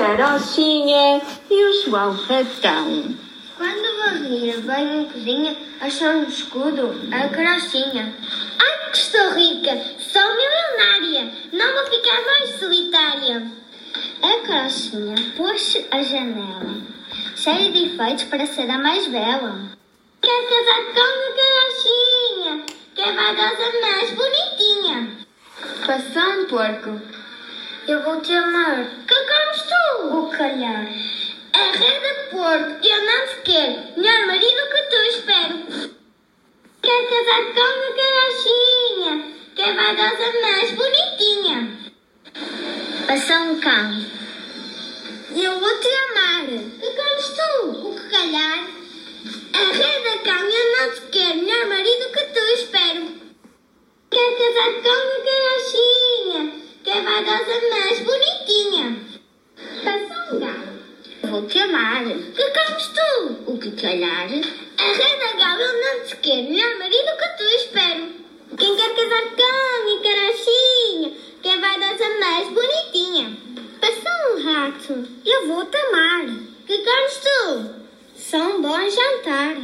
[0.00, 3.14] Carochinha e o João Ratão.
[3.54, 8.14] Quando varria bem a cozinha, achou no escudo a carochinha.
[8.58, 13.46] Ai, que estou rica, sou milionária, não vou ficar mais solitária.
[14.22, 16.80] A carochinha pôs a janela,
[17.36, 19.70] cheia de enfeites para ser a mais bela.
[20.22, 22.64] Quer casar com a carochinha,
[22.94, 25.10] que é a vaidosa mais bonitinha.
[25.86, 27.20] Passou um porco.
[27.88, 28.84] Eu vou te amar.
[29.06, 30.18] Que comes tu?
[30.18, 30.86] O calhar.
[31.52, 33.96] Arreda porco, eu não te quero.
[33.96, 35.56] Melhor marido que tu espero.
[36.82, 41.58] Quer casar com a carochinha, que é vaidosa mais bonitinha.
[43.06, 44.20] Passou um cão.
[45.36, 46.46] Eu vou te amar.
[46.46, 47.88] Que comes tu?
[47.88, 48.58] O que calhar.
[49.52, 51.38] Arreda cão, eu não te quero.
[51.42, 53.20] Melhor marido que tu espero.
[54.10, 58.86] Quer casar com a carochinha, que é a vaidosa mais bonitinha.
[59.84, 60.70] Passou um galo.
[61.40, 62.04] Vou te amar.
[62.04, 63.50] Que comes tu?
[63.50, 64.28] O que calhar.
[64.28, 66.50] Arreda galo, eu não te quero.
[66.50, 68.08] Melhor marido que tu espero.
[68.58, 73.38] Quem quer casar com a carochinha, que é a vaidosa mais bonitinha.
[73.80, 75.08] Passou um rato.
[75.24, 76.26] Eu vou te amar.
[76.66, 78.36] Que comes tu?
[78.36, 79.56] Um bom jantar.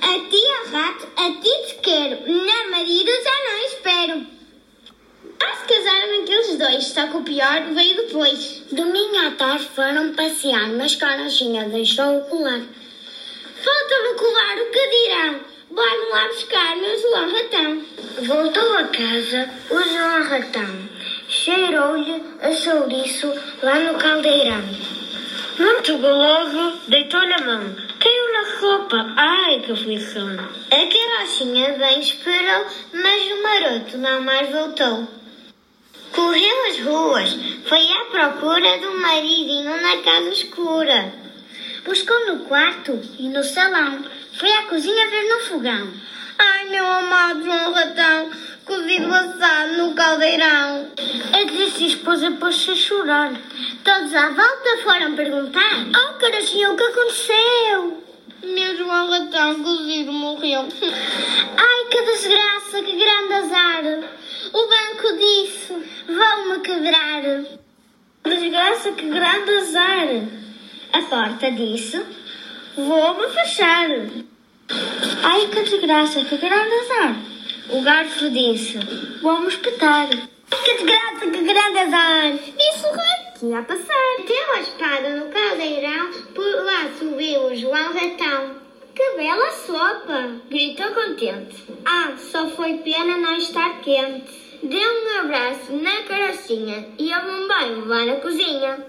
[0.00, 0.42] A ti,
[0.72, 2.22] rato, a ti te quero.
[2.22, 4.26] Melhor marido já não espero.
[5.38, 8.62] Ah, se casaram aqueles dois, só que o pior veio depois.
[8.70, 12.60] Domingo à tarde foram passear, mas Carochinha deixou o colar.
[13.62, 15.40] Falta-me colar, o que dirão?
[15.72, 17.82] Vai-me lá buscar, meu João Ratão.
[18.22, 20.88] Voltou a casa o João Ratão.
[21.28, 24.62] Cheirou-lhe a chouriço lá no caldeirão.
[25.58, 27.76] Muito goloso, deitou-lhe a mão.
[28.00, 29.14] Caiu na roupa.
[29.16, 30.28] Ai, que aflição.
[30.70, 35.19] A carochinha bem esperou, mas o maroto não mais voltou.
[36.12, 41.12] Correu as ruas, foi à procura do maridinho na casa escura.
[41.84, 45.88] Buscou no quarto e no salão, foi à cozinha ver no fogão.
[46.38, 48.30] Ai, meu amado João Ratão,
[48.64, 50.90] cozido assado no caldeirão.
[51.32, 53.32] A disse esposa pôs-se a chorar.
[53.84, 58.04] Todos à volta foram perguntar: Oh, carochinha, o que aconteceu?
[58.42, 60.66] Meu João Ratão cozido morreu.
[61.56, 63.84] Ai, que desgraça, que grande azar.
[64.52, 65.59] O banco disse:
[68.80, 70.08] Desgraça, que grande azar.
[70.92, 72.02] A porta disse:
[72.76, 73.88] Vou-me fechar.
[75.22, 77.16] Ai, que desgraça, que grande azar.
[77.68, 78.78] O garfo disse:
[79.20, 80.08] Vamos espetar.
[80.08, 82.32] Que desgraça, que grande azar.
[82.32, 84.16] Disse o rei que ia passar.
[84.26, 88.56] Deu a espada no caldeirão, por lá subiu o João Ratão.
[88.94, 90.40] Que bela sopa!
[90.48, 91.66] Gritou contente.
[91.84, 94.49] Ah, só foi pena não estar quente.
[94.62, 98.86] Deu um abraço na carocinha e a um banho lá na cozinha.